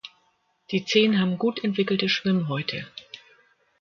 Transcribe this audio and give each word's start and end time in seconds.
Die 0.71 0.83
Zehen 0.83 1.19
haben 1.19 1.37
gut 1.37 1.63
entwickelte 1.63 2.09
Schwimmhäute. 2.09 2.87